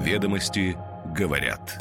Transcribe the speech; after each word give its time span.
Ведомости 0.00 0.78
говорят. 1.14 1.78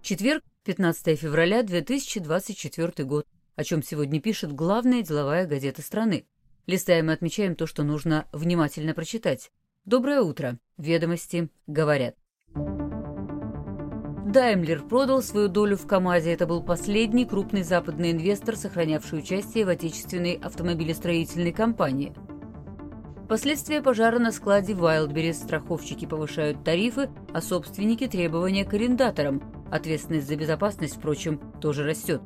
Четверг, 0.00 0.42
15 0.64 1.20
февраля 1.20 1.62
2024 1.62 3.06
год. 3.06 3.26
О 3.54 3.64
чем 3.64 3.82
сегодня 3.82 4.18
пишет 4.18 4.54
главная 4.54 5.02
деловая 5.02 5.46
газета 5.46 5.82
страны. 5.82 6.24
Листаем 6.66 7.10
и 7.10 7.12
отмечаем 7.12 7.54
то, 7.54 7.66
что 7.66 7.82
нужно 7.82 8.26
внимательно 8.32 8.94
прочитать. 8.94 9.50
Доброе 9.84 10.22
утро. 10.22 10.58
Ведомости 10.78 11.50
говорят. 11.66 12.16
Даймлер 14.24 14.88
продал 14.88 15.22
свою 15.22 15.48
долю 15.48 15.76
в 15.76 15.86
КАМАЗе. 15.86 16.32
Это 16.32 16.46
был 16.46 16.62
последний 16.62 17.26
крупный 17.26 17.62
западный 17.62 18.12
инвестор, 18.12 18.56
сохранявший 18.56 19.18
участие 19.18 19.66
в 19.66 19.68
отечественной 19.68 20.40
автомобилестроительной 20.42 21.52
компании. 21.52 22.14
Последствия 23.32 23.80
пожара 23.80 24.18
на 24.18 24.30
складе 24.30 24.74
Wildberries 24.74 25.32
страховщики 25.32 26.04
повышают 26.04 26.62
тарифы, 26.64 27.08
а 27.32 27.40
собственники 27.40 28.06
требования 28.06 28.66
к 28.66 28.74
арендаторам. 28.74 29.42
Ответственность 29.70 30.28
за 30.28 30.36
безопасность, 30.36 30.96
впрочем, 30.96 31.40
тоже 31.58 31.82
растет. 31.82 32.20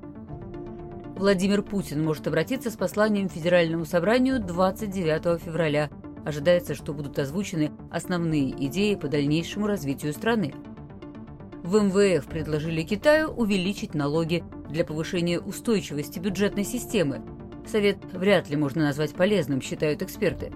Владимир 1.14 1.62
Путин 1.62 2.04
может 2.04 2.26
обратиться 2.26 2.72
с 2.72 2.76
посланием 2.76 3.28
Федеральному 3.28 3.84
собранию 3.84 4.40
29 4.40 5.40
февраля. 5.40 5.90
Ожидается, 6.24 6.74
что 6.74 6.92
будут 6.92 7.20
озвучены 7.20 7.70
основные 7.92 8.50
идеи 8.66 8.96
по 8.96 9.06
дальнейшему 9.06 9.68
развитию 9.68 10.12
страны. 10.12 10.54
В 11.62 11.84
МВФ 11.84 12.26
предложили 12.26 12.82
Китаю 12.82 13.28
увеличить 13.28 13.94
налоги 13.94 14.42
для 14.68 14.84
повышения 14.84 15.38
устойчивости 15.38 16.18
бюджетной 16.18 16.64
системы. 16.64 17.22
Совет 17.64 17.98
вряд 18.12 18.50
ли 18.50 18.56
можно 18.56 18.86
назвать 18.86 19.14
полезным, 19.14 19.60
считают 19.62 20.02
эксперты. 20.02 20.52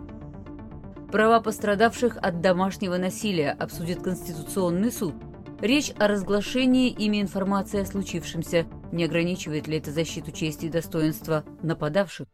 Права 1.11 1.41
пострадавших 1.41 2.17
от 2.23 2.41
домашнего 2.41 2.97
насилия 2.97 3.51
обсудит 3.51 4.01
Конституционный 4.01 4.93
суд. 4.93 5.15
Речь 5.61 5.93
о 5.99 6.07
разглашении 6.07 6.89
ими 6.89 7.21
информации 7.21 7.81
о 7.81 7.85
случившемся. 7.85 8.67
Не 8.93 9.05
ограничивает 9.05 9.67
ли 9.67 9.79
это 9.79 9.91
защиту 9.91 10.31
чести 10.31 10.67
и 10.67 10.69
достоинства 10.69 11.45
нападавших? 11.63 12.29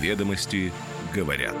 Ведомости 0.00 0.72
говорят. 1.14 1.56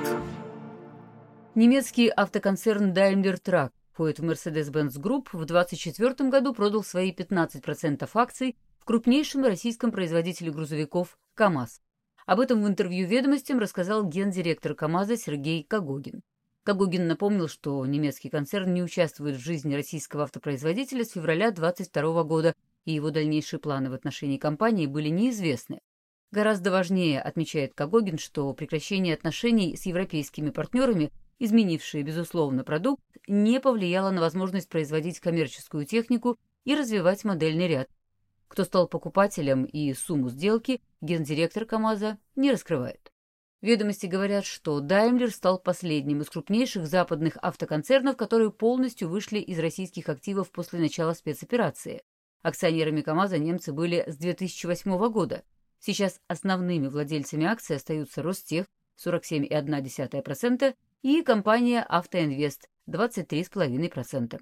Немецкий 1.54 2.08
автоконцерн 2.08 2.92
Daimler 2.92 3.38
Truck 3.38 3.70
входит 3.92 4.20
в 4.20 4.24
Mercedes-Benz 4.24 4.98
Group, 4.98 5.28
в 5.34 5.44
2024 5.44 6.30
году 6.30 6.54
продал 6.54 6.82
свои 6.82 7.12
15% 7.12 8.08
акций 8.14 8.56
в 8.78 8.86
крупнейшем 8.86 9.44
российском 9.44 9.92
производителе 9.92 10.50
грузовиков 10.50 11.18
КАМАЗ. 11.34 11.83
Об 12.26 12.40
этом 12.40 12.62
в 12.62 12.66
интервью 12.66 13.06
«Ведомостям» 13.06 13.58
рассказал 13.58 14.02
гендиректор 14.08 14.74
КАМАЗа 14.74 15.18
Сергей 15.18 15.62
Кагогин. 15.62 16.22
Кагогин 16.62 17.06
напомнил, 17.06 17.48
что 17.48 17.84
немецкий 17.84 18.30
концерн 18.30 18.72
не 18.72 18.82
участвует 18.82 19.36
в 19.36 19.44
жизни 19.44 19.74
российского 19.74 20.22
автопроизводителя 20.22 21.04
с 21.04 21.12
февраля 21.12 21.50
2022 21.50 22.24
года, 22.24 22.54
и 22.86 22.92
его 22.92 23.10
дальнейшие 23.10 23.60
планы 23.60 23.90
в 23.90 23.94
отношении 23.94 24.38
компании 24.38 24.86
были 24.86 25.10
неизвестны. 25.10 25.80
Гораздо 26.30 26.70
важнее, 26.70 27.20
отмечает 27.20 27.74
Кагогин, 27.74 28.16
что 28.16 28.52
прекращение 28.54 29.14
отношений 29.14 29.76
с 29.76 29.84
европейскими 29.84 30.50
партнерами– 30.50 31.12
изменившее, 31.38 32.02
безусловно, 32.02 32.64
продукт, 32.64 33.02
не 33.26 33.60
повлияло 33.60 34.10
на 34.10 34.20
возможность 34.20 34.68
производить 34.68 35.20
коммерческую 35.20 35.84
технику 35.84 36.38
и 36.64 36.74
развивать 36.74 37.24
модельный 37.24 37.68
ряд. 37.68 37.88
Кто 38.54 38.62
стал 38.62 38.86
покупателем 38.86 39.64
и 39.64 39.92
сумму 39.94 40.28
сделки, 40.28 40.80
гендиректор 41.00 41.64
КАМАЗа 41.64 42.18
не 42.36 42.52
раскрывает. 42.52 43.10
Ведомости 43.62 44.06
говорят, 44.06 44.44
что 44.44 44.78
Daimler 44.78 45.30
стал 45.30 45.58
последним 45.58 46.20
из 46.20 46.30
крупнейших 46.30 46.86
западных 46.86 47.36
автоконцернов, 47.42 48.16
которые 48.16 48.52
полностью 48.52 49.08
вышли 49.08 49.40
из 49.40 49.58
российских 49.58 50.08
активов 50.08 50.52
после 50.52 50.78
начала 50.78 51.14
спецоперации. 51.14 52.04
Акционерами 52.42 53.00
КАМАЗа 53.00 53.38
немцы 53.38 53.72
были 53.72 54.04
с 54.06 54.16
2008 54.18 55.08
года. 55.08 55.42
Сейчас 55.80 56.20
основными 56.28 56.86
владельцами 56.86 57.46
акций 57.46 57.74
остаются 57.74 58.22
Ростех 58.22 58.66
47,1% 59.04 60.76
и 61.02 61.22
компания 61.22 61.82
«Автоинвест» 61.82 62.68
23,5%. 62.88 64.40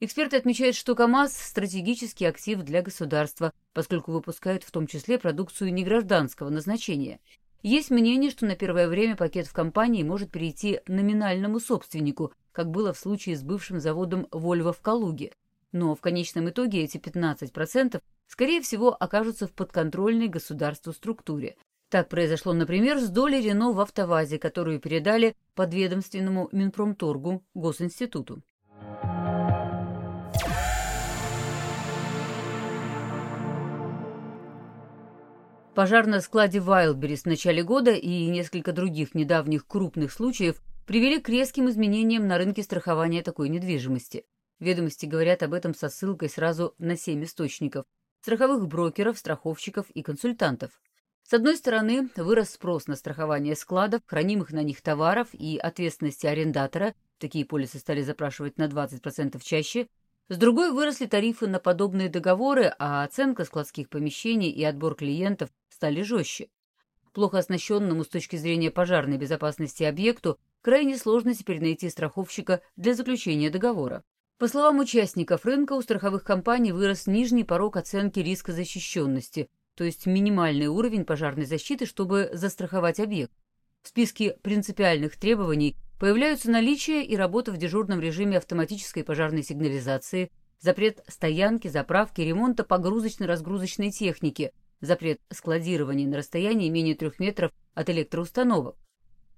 Эксперты 0.00 0.36
отмечают, 0.36 0.76
что 0.76 0.94
КАМАЗ– 0.94 1.36
стратегический 1.48 2.24
актив 2.26 2.62
для 2.62 2.82
государства, 2.82 3.52
поскольку 3.72 4.12
выпускают 4.12 4.62
в 4.62 4.70
том 4.70 4.86
числе 4.86 5.18
продукцию 5.18 5.74
негражданского 5.74 6.50
назначения. 6.50 7.18
Есть 7.62 7.90
мнение, 7.90 8.30
что 8.30 8.46
на 8.46 8.54
первое 8.54 8.86
время 8.86 9.16
пакет 9.16 9.48
в 9.48 9.52
компании 9.52 10.04
может 10.04 10.30
перейти 10.30 10.80
номинальному 10.86 11.58
собственнику, 11.58 12.32
как 12.52 12.70
было 12.70 12.92
в 12.92 12.98
случае 12.98 13.36
с 13.36 13.42
бывшим 13.42 13.80
заводом 13.80 14.28
«Вольво» 14.30 14.72
в 14.72 14.80
Калуге. 14.80 15.32
Но 15.72 15.96
в 15.96 16.00
конечном 16.00 16.48
итоге 16.48 16.84
эти 16.84 16.98
15% 16.98 18.00
скорее 18.28 18.60
всего 18.62 18.94
окажутся 18.94 19.48
в 19.48 19.52
подконтрольной 19.52 20.28
государству 20.28 20.92
структуре, 20.92 21.56
так 21.88 22.08
произошло, 22.08 22.52
например, 22.52 23.00
с 23.00 23.08
долей 23.08 23.40
Рено 23.40 23.72
в 23.72 23.80
«АвтоВАЗе», 23.80 24.38
которую 24.38 24.78
передали 24.78 25.34
подведомственному 25.56 26.50
Минпромторгу 26.52 27.42
Госинституту. 27.54 28.44
Пожар 35.78 36.08
на 36.08 36.20
складе 36.20 36.58
Wildberries 36.58 37.22
в 37.22 37.26
начале 37.26 37.62
года 37.62 37.92
и 37.92 38.26
несколько 38.26 38.72
других 38.72 39.14
недавних 39.14 39.64
крупных 39.64 40.10
случаев 40.10 40.60
привели 40.88 41.20
к 41.20 41.28
резким 41.28 41.70
изменениям 41.70 42.26
на 42.26 42.36
рынке 42.36 42.64
страхования 42.64 43.22
такой 43.22 43.48
недвижимости. 43.48 44.24
Ведомости 44.58 45.06
говорят 45.06 45.44
об 45.44 45.54
этом 45.54 45.76
со 45.76 45.88
ссылкой 45.88 46.30
сразу 46.30 46.74
на 46.78 46.96
семь 46.96 47.22
источников– 47.22 47.84
страховых 48.22 48.66
брокеров, 48.66 49.18
страховщиков 49.18 49.88
и 49.90 50.02
консультантов. 50.02 50.72
С 51.22 51.32
одной 51.32 51.56
стороны, 51.56 52.08
вырос 52.16 52.50
спрос 52.50 52.88
на 52.88 52.96
страхование 52.96 53.54
складов, 53.54 54.02
хранимых 54.04 54.50
на 54.50 54.64
них 54.64 54.82
товаров 54.82 55.28
и 55.32 55.58
ответственности 55.58 56.26
арендатора, 56.26 56.96
такие 57.18 57.44
полисы 57.44 57.78
стали 57.78 58.02
запрашивать 58.02 58.58
на 58.58 58.66
20% 58.66 59.40
чаще, 59.44 59.86
с 60.28 60.36
другой 60.36 60.72
выросли 60.72 61.06
тарифы 61.06 61.46
на 61.46 61.58
подобные 61.58 62.08
договоры, 62.08 62.74
а 62.78 63.02
оценка 63.04 63.44
складских 63.44 63.88
помещений 63.88 64.50
и 64.50 64.62
отбор 64.62 64.94
клиентов 64.94 65.50
стали 65.68 66.02
жестче. 66.02 66.48
Плохо 67.12 67.38
оснащенному 67.38 68.04
с 68.04 68.08
точки 68.08 68.36
зрения 68.36 68.70
пожарной 68.70 69.16
безопасности 69.16 69.82
объекту 69.82 70.38
крайне 70.60 70.98
сложно 70.98 71.34
теперь 71.34 71.60
найти 71.60 71.88
страховщика 71.88 72.60
для 72.76 72.94
заключения 72.94 73.50
договора. 73.50 74.04
По 74.38 74.46
словам 74.46 74.78
участников 74.78 75.44
рынка, 75.44 75.72
у 75.72 75.82
страховых 75.82 76.22
компаний 76.22 76.72
вырос 76.72 77.06
нижний 77.06 77.42
порог 77.42 77.76
оценки 77.76 78.20
риска 78.20 78.52
защищенности, 78.52 79.48
то 79.74 79.82
есть 79.82 80.06
минимальный 80.06 80.66
уровень 80.66 81.04
пожарной 81.04 81.46
защиты, 81.46 81.86
чтобы 81.86 82.30
застраховать 82.32 83.00
объект. 83.00 83.32
В 83.82 83.88
списке 83.88 84.36
принципиальных 84.42 85.16
требований 85.16 85.76
появляются 85.98 86.50
наличие 86.50 87.04
и 87.04 87.16
работа 87.16 87.52
в 87.52 87.56
дежурном 87.56 88.00
режиме 88.00 88.38
автоматической 88.38 89.04
пожарной 89.04 89.42
сигнализации, 89.42 90.30
запрет 90.60 91.04
стоянки, 91.08 91.68
заправки, 91.68 92.20
ремонта 92.20 92.64
погрузочно-разгрузочной 92.64 93.90
техники, 93.90 94.52
запрет 94.80 95.20
складирования 95.30 96.06
на 96.06 96.18
расстоянии 96.18 96.68
менее 96.68 96.94
трех 96.94 97.18
метров 97.18 97.52
от 97.74 97.90
электроустановок. 97.90 98.76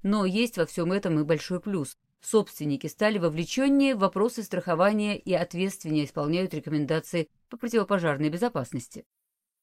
Но 0.03 0.25
есть 0.25 0.57
во 0.57 0.67
всем 0.67 0.93
этом 0.93 1.19
и 1.19 1.25
большой 1.25 1.61
плюс. 1.61 1.97
Собственники 2.23 2.87
стали 2.87 3.19
вовлеченнее 3.19 3.95
в 3.95 4.01
вопросы 4.01 4.43
страхования 4.43 5.19
и 5.19 5.33
ответственнее 5.33 6.05
исполняют 6.05 6.53
рекомендации 6.53 7.29
по 7.49 7.57
противопожарной 7.57 8.29
безопасности. 8.29 9.05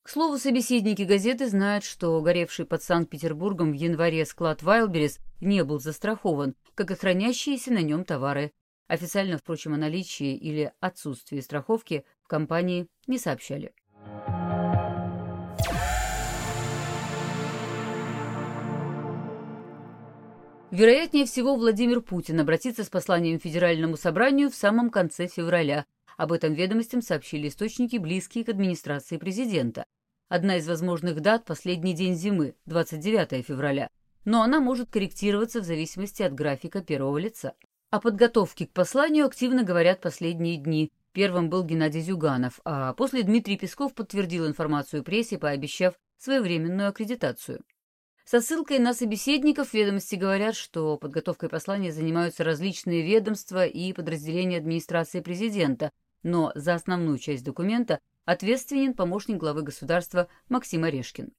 К 0.08 0.10
слову, 0.10 0.38
собеседники 0.38 1.02
газеты 1.02 1.50
знают, 1.50 1.84
что 1.84 2.22
горевший 2.22 2.66
под 2.66 2.82
Санкт-Петербургом 2.82 3.74
в 3.74 3.76
январе 3.76 4.26
склад 4.26 4.64
Вайлберис 4.64 5.20
не 5.42 5.66
был 5.66 5.82
застрахован, 5.82 6.56
как 6.76 6.92
и 6.92 6.96
хранящиеся 6.96 7.74
на 7.74 7.82
нем 7.82 8.06
товары. 8.06 8.54
Официально, 8.88 9.38
впрочем, 9.38 9.74
о 9.74 9.78
наличии 9.78 10.34
или 10.34 10.72
отсутствии 10.80 11.42
страховки 11.42 12.06
в 12.24 12.30
компании 12.30 12.88
не 13.06 13.18
сообщали. 13.18 13.74
Вероятнее 20.72 21.26
всего, 21.26 21.58
Владимир 21.58 22.00
Путин 22.00 22.40
обратится 22.40 22.86
с 22.86 22.90
посланием 22.90 23.42
Федеральному 23.42 23.98
собранию 23.98 24.50
в 24.50 24.56
самом 24.56 24.90
конце 24.90 25.28
февраля. 25.28 25.86
Об 26.16 26.32
этом 26.32 26.54
ведомостям 26.54 27.02
сообщили 27.02 27.50
источники, 27.50 27.98
близкие 27.98 28.46
к 28.46 28.50
администрации 28.50 29.18
президента. 29.18 29.86
Одна 30.30 30.58
из 30.58 30.68
возможных 30.68 31.22
дат– 31.22 31.46
последний 31.46 31.94
день 31.94 32.14
зимы, 32.14 32.56
29 32.66 33.46
февраля, 33.46 33.90
но 34.26 34.42
она 34.42 34.60
может 34.60 34.90
корректироваться 34.90 35.62
в 35.62 35.64
зависимости 35.64 36.22
от 36.22 36.34
графика 36.34 36.82
первого 36.82 37.18
лица. 37.18 37.54
О 37.92 38.02
подготовке 38.02 38.68
к 38.68 38.74
посланию 38.74 39.26
активно 39.26 39.64
говорят 39.64 40.02
последние 40.02 40.58
дни. 40.58 40.92
Первым 41.14 41.50
был 41.50 41.64
Геннадий 41.64 42.02
Зюганов, 42.02 42.60
а 42.66 42.92
после 42.94 43.24
Дмитрий 43.24 43.58
Песков 43.58 43.94
подтвердил 43.94 44.46
информацию 44.46 45.02
прессе, 45.02 45.38
пообещав 45.38 45.94
своевременную 46.18 46.90
аккредитацию. 46.90 47.64
Со 48.26 48.42
ссылкой 48.42 48.80
на 48.80 48.94
собеседников 48.94 49.74
ведомости 49.74 50.16
говорят, 50.16 50.58
что 50.58 50.98
подготовкой 50.98 51.48
послания 51.48 51.94
занимаются 51.94 52.44
различные 52.44 53.02
ведомства 53.02 53.66
и 53.66 53.94
подразделения 53.94 54.58
администрации 54.58 55.22
президента, 55.22 55.94
но 56.22 56.52
за 56.54 56.74
основную 56.74 57.18
часть 57.18 57.46
документа 57.46 58.02
ответственен 58.28 58.94
помощник 58.94 59.38
главы 59.38 59.64
государства 59.64 60.28
Максим 60.50 60.84
Орешкин. 60.84 61.32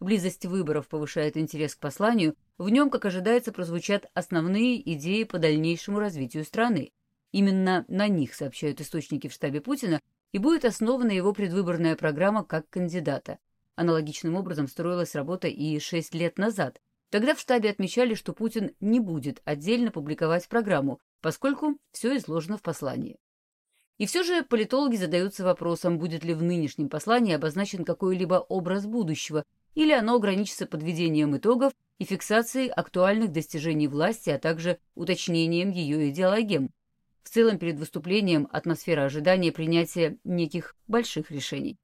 Близость 0.00 0.46
выборов 0.46 0.88
повышает 0.88 1.36
интерес 1.36 1.76
к 1.76 1.78
посланию, 1.78 2.36
в 2.56 2.70
нем, 2.70 2.88
как 2.88 3.04
ожидается, 3.04 3.52
прозвучат 3.52 4.06
основные 4.14 4.80
идеи 4.94 5.24
по 5.24 5.38
дальнейшему 5.38 5.98
развитию 5.98 6.44
страны. 6.44 6.90
Именно 7.32 7.84
на 7.86 8.08
них 8.08 8.34
сообщают 8.34 8.80
источники 8.80 9.28
в 9.28 9.32
штабе 9.34 9.60
Путина, 9.60 10.00
и 10.32 10.38
будет 10.38 10.64
основана 10.64 11.10
его 11.10 11.34
предвыборная 11.34 11.96
программа 11.96 12.44
как 12.44 12.68
кандидата. 12.70 13.38
Аналогичным 13.74 14.34
образом 14.34 14.68
строилась 14.68 15.14
работа 15.14 15.48
и 15.48 15.78
шесть 15.80 16.14
лет 16.14 16.38
назад. 16.38 16.80
Тогда 17.10 17.34
в 17.34 17.40
штабе 17.40 17.68
отмечали, 17.68 18.14
что 18.14 18.32
Путин 18.32 18.74
не 18.80 19.00
будет 19.00 19.42
отдельно 19.44 19.90
публиковать 19.90 20.48
программу, 20.48 20.98
поскольку 21.20 21.76
все 21.90 22.16
изложено 22.16 22.56
в 22.56 22.62
послании. 22.62 23.18
И 24.02 24.06
все 24.06 24.24
же 24.24 24.42
политологи 24.42 24.96
задаются 24.96 25.44
вопросом, 25.44 25.96
будет 25.96 26.24
ли 26.24 26.34
в 26.34 26.42
нынешнем 26.42 26.88
послании 26.88 27.34
обозначен 27.34 27.84
какой-либо 27.84 28.34
образ 28.34 28.84
будущего, 28.84 29.44
или 29.76 29.92
оно 29.92 30.16
ограничится 30.16 30.66
подведением 30.66 31.36
итогов 31.36 31.72
и 32.00 32.04
фиксацией 32.04 32.68
актуальных 32.68 33.30
достижений 33.30 33.86
власти, 33.86 34.30
а 34.30 34.40
также 34.40 34.80
уточнением 34.96 35.70
ее 35.70 36.10
идеологем. 36.10 36.70
В 37.22 37.30
целом, 37.30 37.58
перед 37.58 37.78
выступлением 37.78 38.48
атмосфера 38.50 39.04
ожидания 39.04 39.52
принятия 39.52 40.18
неких 40.24 40.74
больших 40.88 41.30
решений. 41.30 41.78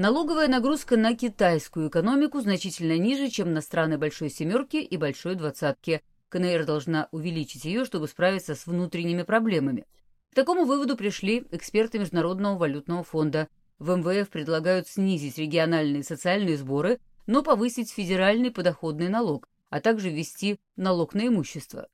Налоговая 0.00 0.48
нагрузка 0.48 0.96
на 0.96 1.14
китайскую 1.14 1.90
экономику 1.90 2.40
значительно 2.40 2.96
ниже, 2.96 3.28
чем 3.28 3.52
на 3.52 3.60
страны 3.60 3.98
Большой 3.98 4.30
Семерки 4.30 4.78
и 4.78 4.96
Большой 4.96 5.34
Двадцатки. 5.34 6.00
КНР 6.30 6.64
должна 6.64 7.08
увеличить 7.12 7.66
ее, 7.66 7.84
чтобы 7.84 8.08
справиться 8.08 8.54
с 8.54 8.66
внутренними 8.66 9.24
проблемами. 9.24 9.84
К 10.32 10.36
такому 10.36 10.64
выводу 10.64 10.96
пришли 10.96 11.46
эксперты 11.50 11.98
Международного 11.98 12.56
валютного 12.56 13.04
фонда. 13.04 13.48
В 13.78 13.94
МВФ 13.94 14.30
предлагают 14.30 14.88
снизить 14.88 15.36
региональные 15.36 16.02
социальные 16.02 16.56
сборы, 16.56 16.98
но 17.26 17.42
повысить 17.42 17.90
федеральный 17.90 18.50
подоходный 18.50 19.10
налог, 19.10 19.50
а 19.68 19.82
также 19.82 20.08
ввести 20.08 20.58
налог 20.76 21.12
на 21.12 21.26
имущество. 21.26 21.88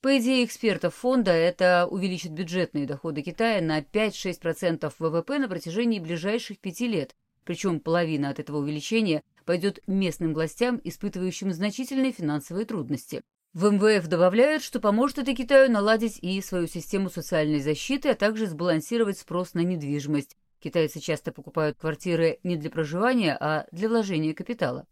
По 0.00 0.16
идее 0.16 0.46
экспертов 0.46 0.94
фонда, 0.94 1.32
это 1.32 1.86
увеличит 1.90 2.32
бюджетные 2.32 2.86
доходы 2.86 3.20
Китая 3.20 3.60
на 3.60 3.80
5-6% 3.80 4.90
ВВП 4.98 5.38
на 5.38 5.46
протяжении 5.46 5.98
ближайших 5.98 6.58
пяти 6.58 6.88
лет, 6.88 7.14
причем 7.44 7.80
половина 7.80 8.30
от 8.30 8.38
этого 8.38 8.58
увеличения 8.58 9.22
пойдет 9.44 9.80
местным 9.86 10.34
властям, 10.34 10.80
испытывающим 10.84 11.52
значительные 11.52 12.12
финансовые 12.12 12.66
трудности. 12.66 13.22
В 13.52 13.68
МВФ 13.68 14.06
добавляют, 14.06 14.62
что 14.62 14.78
поможет 14.78 15.18
это 15.18 15.34
Китаю 15.34 15.70
наладить 15.70 16.18
и 16.22 16.40
свою 16.40 16.68
систему 16.68 17.10
социальной 17.10 17.58
защиты, 17.58 18.10
а 18.10 18.14
также 18.14 18.46
сбалансировать 18.46 19.18
спрос 19.18 19.54
на 19.54 19.60
недвижимость. 19.60 20.36
Китайцы 20.60 21.00
часто 21.00 21.32
покупают 21.32 21.76
квартиры 21.76 22.38
не 22.44 22.56
для 22.56 22.70
проживания, 22.70 23.36
а 23.40 23.66
для 23.72 23.88
вложения 23.88 24.34
капитала. 24.34 24.86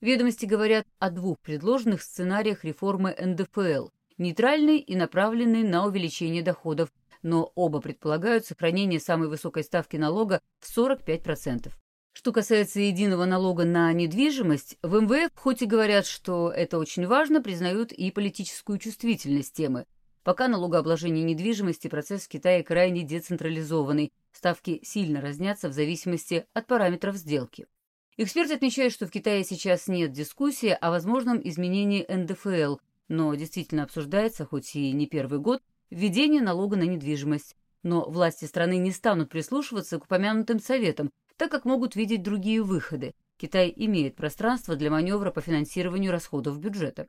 Ведомости 0.00 0.46
говорят 0.46 0.86
о 0.98 1.10
двух 1.10 1.38
предложенных 1.38 2.02
сценариях 2.02 2.64
реформы 2.64 3.14
НДФЛ– 3.18 3.88
нейтральный 4.18 4.78
и 4.78 4.96
направленный 4.96 5.62
на 5.62 5.86
увеличение 5.86 6.42
доходов, 6.42 6.90
но 7.26 7.50
оба 7.56 7.80
предполагают 7.80 8.46
сохранение 8.46 9.00
самой 9.00 9.28
высокой 9.28 9.64
ставки 9.64 9.96
налога 9.96 10.40
в 10.60 10.78
45%. 10.78 11.72
Что 12.12 12.32
касается 12.32 12.80
единого 12.80 13.24
налога 13.24 13.64
на 13.64 13.92
недвижимость, 13.92 14.78
в 14.80 15.00
МВФ, 15.00 15.32
хоть 15.34 15.60
и 15.60 15.66
говорят, 15.66 16.06
что 16.06 16.52
это 16.52 16.78
очень 16.78 17.04
важно, 17.04 17.42
признают 17.42 17.90
и 17.90 18.12
политическую 18.12 18.78
чувствительность 18.78 19.54
темы. 19.54 19.86
Пока 20.22 20.46
налогообложение 20.46 21.24
недвижимости 21.24 21.88
процесс 21.88 22.22
в 22.22 22.28
Китае 22.28 22.62
крайне 22.62 23.02
децентрализованный, 23.02 24.12
ставки 24.30 24.80
сильно 24.84 25.20
разнятся 25.20 25.68
в 25.68 25.72
зависимости 25.72 26.46
от 26.54 26.68
параметров 26.68 27.16
сделки. 27.16 27.66
Эксперты 28.16 28.54
отмечают, 28.54 28.94
что 28.94 29.08
в 29.08 29.10
Китае 29.10 29.42
сейчас 29.42 29.88
нет 29.88 30.12
дискуссии 30.12 30.78
о 30.80 30.90
возможном 30.90 31.40
изменении 31.42 32.06
НДФЛ, 32.08 32.76
но 33.08 33.34
действительно 33.34 33.82
обсуждается, 33.82 34.46
хоть 34.46 34.76
и 34.76 34.92
не 34.92 35.06
первый 35.06 35.40
год, 35.40 35.60
введение 35.90 36.42
налога 36.42 36.76
на 36.76 36.84
недвижимость. 36.84 37.56
Но 37.82 38.08
власти 38.08 38.44
страны 38.46 38.78
не 38.78 38.90
станут 38.90 39.30
прислушиваться 39.30 39.98
к 39.98 40.04
упомянутым 40.04 40.58
советам, 40.58 41.10
так 41.36 41.50
как 41.50 41.64
могут 41.64 41.94
видеть 41.94 42.22
другие 42.22 42.62
выходы. 42.62 43.14
Китай 43.38 43.72
имеет 43.76 44.16
пространство 44.16 44.76
для 44.76 44.90
маневра 44.90 45.30
по 45.30 45.40
финансированию 45.40 46.10
расходов 46.10 46.58
бюджета. 46.58 47.06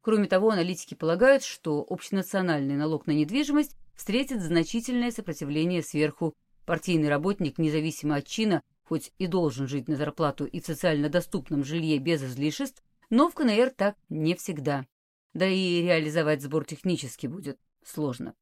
Кроме 0.00 0.28
того, 0.28 0.50
аналитики 0.50 0.94
полагают, 0.94 1.42
что 1.42 1.84
общенациональный 1.88 2.76
налог 2.76 3.08
на 3.08 3.10
недвижимость 3.10 3.76
встретит 3.96 4.40
значительное 4.40 5.10
сопротивление 5.10 5.82
сверху. 5.82 6.34
Партийный 6.64 7.08
работник, 7.08 7.58
независимо 7.58 8.16
от 8.16 8.26
чина, 8.26 8.62
хоть 8.84 9.12
и 9.18 9.26
должен 9.26 9.66
жить 9.66 9.88
на 9.88 9.96
зарплату 9.96 10.46
и 10.46 10.60
в 10.60 10.66
социально 10.66 11.08
доступном 11.08 11.64
жилье 11.64 11.98
без 11.98 12.22
излишеств, 12.22 12.84
но 13.10 13.28
в 13.28 13.34
КНР 13.34 13.70
так 13.70 13.96
не 14.08 14.36
всегда. 14.36 14.86
Да 15.34 15.46
и 15.46 15.82
реализовать 15.82 16.42
сбор 16.42 16.64
технически 16.64 17.26
будет 17.26 17.58
сложно. 17.86 18.34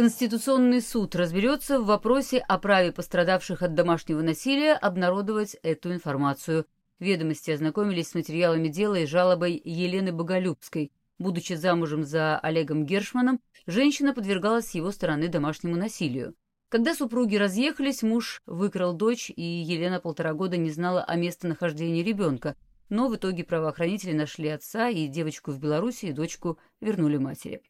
Конституционный 0.00 0.80
суд 0.80 1.14
разберется 1.14 1.78
в 1.78 1.84
вопросе 1.84 2.38
о 2.38 2.58
праве 2.58 2.90
пострадавших 2.90 3.60
от 3.60 3.74
домашнего 3.74 4.22
насилия 4.22 4.72
обнародовать 4.72 5.56
эту 5.62 5.92
информацию. 5.92 6.66
Ведомости 7.00 7.50
ознакомились 7.50 8.08
с 8.08 8.14
материалами 8.14 8.68
дела 8.68 8.94
и 9.00 9.06
жалобой 9.06 9.60
Елены 9.62 10.12
Боголюбской. 10.12 10.90
Будучи 11.18 11.52
замужем 11.52 12.04
за 12.04 12.38
Олегом 12.38 12.86
Гершманом, 12.86 13.40
женщина 13.66 14.14
подвергалась 14.14 14.68
с 14.68 14.74
его 14.74 14.90
стороны 14.90 15.28
домашнему 15.28 15.76
насилию. 15.76 16.34
Когда 16.70 16.94
супруги 16.94 17.34
разъехались, 17.34 18.04
муж 18.04 18.42
выкрал 18.46 18.94
дочь, 18.94 19.28
и 19.34 19.42
Елена 19.42 19.98
полтора 19.98 20.34
года 20.34 20.56
не 20.56 20.70
знала 20.70 21.02
о 21.02 21.16
местонахождении 21.16 22.04
ребенка, 22.04 22.54
но 22.88 23.08
в 23.08 23.16
итоге 23.16 23.42
правоохранители 23.42 24.12
нашли 24.12 24.48
отца 24.48 24.88
и 24.88 25.08
девочку 25.08 25.50
в 25.50 25.58
Беларуси, 25.58 26.06
и 26.06 26.12
дочку 26.12 26.58
вернули 26.80 27.18
матери. 27.18 27.60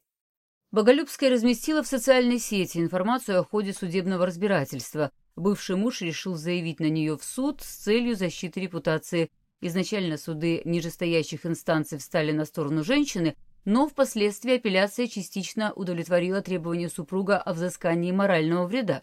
Боголюбская 0.70 1.30
разместила 1.30 1.82
в 1.82 1.86
социальной 1.86 2.38
сети 2.38 2.76
информацию 2.76 3.40
о 3.40 3.44
ходе 3.44 3.72
судебного 3.72 4.26
разбирательства. 4.26 5.12
Бывший 5.34 5.76
муж 5.76 6.02
решил 6.02 6.34
заявить 6.34 6.78
на 6.78 6.90
нее 6.90 7.16
в 7.16 7.24
суд 7.24 7.62
с 7.62 7.76
целью 7.76 8.16
защиты 8.16 8.60
репутации. 8.60 9.30
Изначально 9.62 10.18
суды 10.18 10.60
нижестоящих 10.66 11.46
инстанций 11.46 11.96
встали 11.96 12.32
на 12.32 12.44
сторону 12.44 12.84
женщины, 12.84 13.34
но 13.64 13.88
впоследствии 13.88 14.56
апелляция 14.56 15.06
частично 15.06 15.72
удовлетворила 15.74 16.40
требования 16.42 16.88
супруга 16.88 17.38
о 17.38 17.52
взыскании 17.52 18.12
морального 18.12 18.66
вреда. 18.66 19.02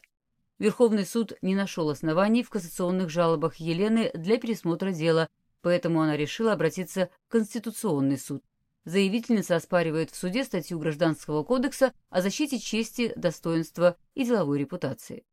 Верховный 0.60 1.06
суд 1.06 1.34
не 1.42 1.56
нашел 1.56 1.90
оснований 1.90 2.44
в 2.44 2.50
кассационных 2.50 3.10
жалобах 3.10 3.58
Елены 3.58 4.12
для 4.14 4.38
пересмотра 4.38 4.92
дела, 4.92 5.30
поэтому 5.62 6.02
она 6.02 6.18
решила 6.18 6.54
обратиться 6.54 7.10
в 7.28 7.32
Конституционный 7.32 8.18
суд. 8.18 8.44
Заявительница 8.86 9.58
оспаривает 9.58 10.12
в 10.12 10.16
суде 10.16 10.46
статью 10.46 10.80
Гражданского 10.80 11.44
кодекса 11.44 11.94
о 12.10 12.22
защите 12.22 12.58
чести, 12.58 13.12
достоинства 13.16 13.98
и 14.16 14.24
деловой 14.24 14.60
репутации. 14.60 15.26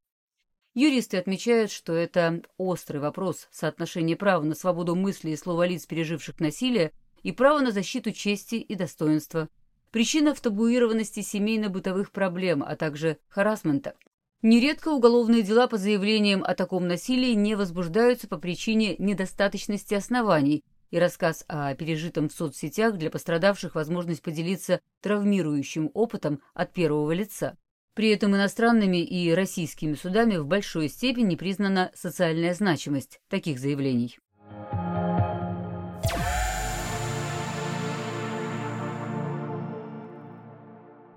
Юристы 0.74 1.18
отмечают, 1.18 1.70
что 1.70 1.92
это 1.92 2.42
острый 2.56 2.96
вопрос 2.98 3.46
соотношения 3.52 4.16
права 4.16 4.42
на 4.42 4.56
свободу 4.56 4.96
мысли 4.96 5.30
и 5.30 5.36
слова 5.36 5.66
лиц, 5.68 5.86
переживших 5.86 6.40
насилие, 6.40 6.92
и 7.24 7.32
право 7.32 7.58
на 7.58 7.72
защиту 7.72 8.12
чести 8.12 8.54
и 8.54 8.76
достоинства. 8.76 9.48
Причина 9.90 10.34
в 10.34 10.40
табуированности 10.40 11.20
семейно-бытовых 11.20 12.12
проблем, 12.12 12.62
а 12.62 12.76
также 12.76 13.18
харасмента. 13.28 13.94
Нередко 14.42 14.88
уголовные 14.88 15.42
дела 15.42 15.66
по 15.66 15.78
заявлениям 15.78 16.44
о 16.44 16.54
таком 16.54 16.86
насилии 16.86 17.32
не 17.32 17.56
возбуждаются 17.56 18.28
по 18.28 18.36
причине 18.36 18.94
недостаточности 18.98 19.94
оснований, 19.94 20.62
и 20.90 20.98
рассказ 20.98 21.44
о 21.48 21.74
пережитом 21.74 22.28
в 22.28 22.32
соцсетях 22.32 22.96
для 22.98 23.10
пострадавших 23.10 23.74
возможность 23.74 24.22
поделиться 24.22 24.80
травмирующим 25.02 25.90
опытом 25.92 26.40
от 26.52 26.72
первого 26.72 27.10
лица. 27.10 27.56
При 27.94 28.10
этом 28.10 28.36
иностранными 28.36 29.02
и 29.02 29.32
российскими 29.32 29.94
судами 29.94 30.36
в 30.36 30.46
большой 30.46 30.88
степени 30.88 31.34
признана 31.34 31.90
социальная 31.94 32.54
значимость 32.54 33.20
таких 33.28 33.58
заявлений. 33.58 34.18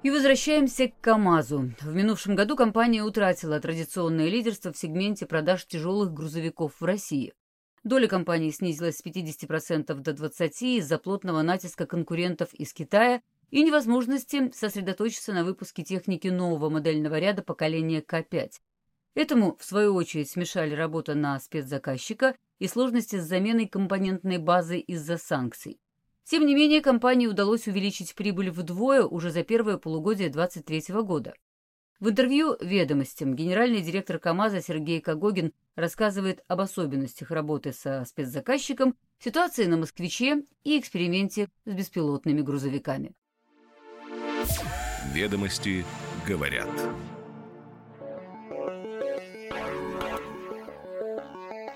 И 0.07 0.09
возвращаемся 0.09 0.87
к 0.87 1.01
КАМАЗу. 1.01 1.73
В 1.81 1.93
минувшем 1.93 2.33
году 2.33 2.55
компания 2.55 3.03
утратила 3.03 3.59
традиционное 3.59 4.29
лидерство 4.29 4.71
в 4.71 4.77
сегменте 4.77 5.25
продаж 5.25 5.65
тяжелых 5.65 6.13
грузовиков 6.13 6.79
в 6.79 6.85
России. 6.85 7.33
Доля 7.83 8.07
компании 8.07 8.51
снизилась 8.51 8.99
с 8.99 9.05
50% 9.05 9.93
до 9.95 10.11
20% 10.11 10.77
из-за 10.77 10.97
плотного 10.97 11.41
натиска 11.41 11.85
конкурентов 11.85 12.53
из 12.53 12.71
Китая 12.71 13.21
и 13.49 13.61
невозможности 13.61 14.49
сосредоточиться 14.55 15.33
на 15.33 15.43
выпуске 15.43 15.83
техники 15.83 16.29
нового 16.29 16.69
модельного 16.69 17.19
ряда 17.19 17.43
поколения 17.43 17.99
К5. 17.99 18.51
Этому, 19.13 19.57
в 19.57 19.65
свою 19.65 19.93
очередь, 19.93 20.29
смешали 20.29 20.73
работа 20.73 21.15
на 21.15 21.37
спецзаказчика 21.37 22.33
и 22.59 22.69
сложности 22.69 23.17
с 23.17 23.25
заменой 23.25 23.67
компонентной 23.67 24.37
базы 24.37 24.79
из-за 24.79 25.17
санкций. 25.17 25.81
Тем 26.29 26.45
не 26.45 26.55
менее, 26.55 26.81
компании 26.81 27.25
удалось 27.25 27.67
увеличить 27.67 28.13
прибыль 28.13 28.51
вдвое 28.51 29.03
уже 29.03 29.31
за 29.31 29.43
первое 29.43 29.77
полугодие 29.77 30.29
2023 30.29 31.01
года. 31.01 31.33
В 32.01 32.09
интервью 32.09 32.57
«Ведомостям» 32.59 33.33
генеральный 33.33 33.81
директор 33.81 34.19
КАМАЗа 34.19 34.61
Сергей 34.61 34.99
Кагогин 34.99 35.53
рассказывает 35.75 36.43
об 36.49 36.59
особенностях 36.59 37.31
работы 37.31 37.71
со 37.71 38.03
спецзаказчиком, 38.05 38.95
ситуации 39.19 39.65
на 39.65 39.77
«Москвиче» 39.77 40.43
и 40.65 40.77
эксперименте 40.77 41.47
с 41.65 41.73
беспилотными 41.73 42.41
грузовиками. 42.41 43.13
Ведомости 45.13 45.85
говорят. 46.27 46.69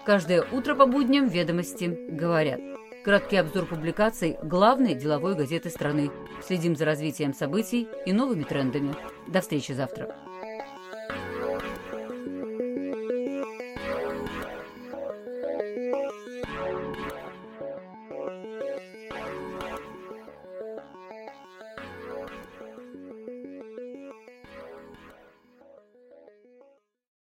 Каждое 0.06 0.44
утро 0.52 0.76
по 0.76 0.86
будням 0.88 1.30
«Ведомости 1.30 1.86
говорят». 2.12 2.71
Краткий 3.04 3.38
обзор 3.38 3.66
публикаций 3.66 4.38
главной 4.44 4.94
деловой 4.94 5.34
газеты 5.34 5.72
страны. 5.72 6.12
Следим 6.46 6.76
за 6.76 6.86
развитием 6.86 7.34
событий 7.34 7.88
и 8.06 8.14
новыми 8.14 8.44
трендами. 8.44 8.94
До 9.28 9.42
встречи 9.42 9.72
завтра. 9.72 10.16